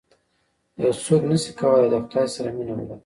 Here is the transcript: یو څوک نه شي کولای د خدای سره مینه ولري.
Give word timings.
یو 0.83 0.91
څوک 1.03 1.21
نه 1.31 1.37
شي 1.43 1.51
کولای 1.59 1.87
د 1.91 1.95
خدای 2.03 2.27
سره 2.35 2.49
مینه 2.55 2.73
ولري. 2.75 2.95